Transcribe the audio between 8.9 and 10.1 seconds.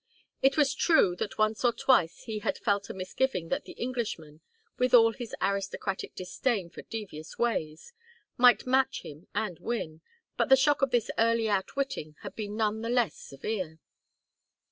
him and win,